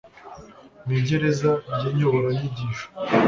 mu 0.85 0.91
igerageza 0.99 1.49
ry 1.79 1.83
inyoboranyigisho 1.91 2.85